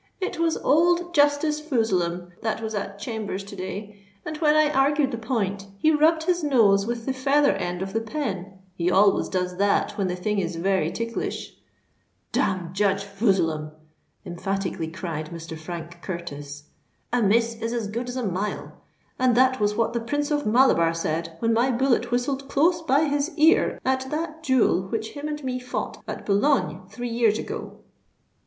"It 0.19 0.39
was 0.39 0.57
old 0.57 1.13
Justice 1.13 1.61
Foozlehem 1.61 2.31
that 2.41 2.59
was 2.59 2.73
at 2.73 2.97
Chambers 2.97 3.43
to 3.43 3.55
day; 3.55 3.99
and, 4.25 4.35
when 4.37 4.55
I 4.55 4.71
argued 4.71 5.11
the 5.11 5.19
point, 5.19 5.67
he 5.77 5.91
rubbed 5.91 6.23
his 6.23 6.43
nose 6.43 6.87
with 6.87 7.05
the 7.05 7.13
feather 7.13 7.51
end 7.51 7.83
of 7.83 7.93
the 7.93 8.01
pen—he 8.01 8.89
always 8.89 9.29
does 9.29 9.57
that 9.57 9.99
when 9.99 10.07
the 10.07 10.15
thing 10.15 10.39
is 10.39 10.55
very 10.55 10.89
ticklish——" 10.91 11.55
"Damn 12.31 12.73
Judge 12.73 13.03
Foozlehem!" 13.03 13.73
emphatically 14.25 14.87
cried 14.87 15.29
Mr. 15.29 15.55
Frank 15.55 16.01
Curtis. 16.01 16.63
"A 17.13 17.21
miss 17.21 17.53
is 17.61 17.71
as 17.71 17.85
good 17.87 18.09
as 18.09 18.15
a 18.17 18.25
mile; 18.25 18.81
and 19.19 19.35
that 19.37 19.59
was 19.59 19.75
what 19.75 19.93
the 19.93 20.01
Prince 20.01 20.31
of 20.31 20.47
Malabar 20.47 20.95
said 20.95 21.35
when 21.37 21.53
my 21.53 21.69
bullet 21.69 22.09
whistled 22.09 22.49
close 22.49 22.81
by 22.81 23.03
his 23.05 23.29
ear 23.37 23.79
at 23.85 24.09
that 24.09 24.41
duel 24.41 24.81
which 24.87 25.09
him 25.11 25.27
and 25.27 25.43
me 25.43 25.59
fought 25.59 26.01
at 26.07 26.25
Boulogne 26.25 26.81
three 26.89 27.07
years 27.09 27.37
ago. 27.37 27.81